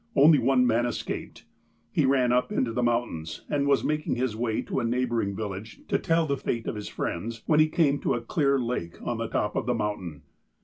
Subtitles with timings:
[0.15, 1.45] Only one man escaped.
[1.91, 5.81] He ran up into the mountains, and was making his way to a neighbouring village,
[5.89, 8.97] to tell of the fate of his friends, when he came to a clear lake
[9.03, 10.23] on the top of the mountain.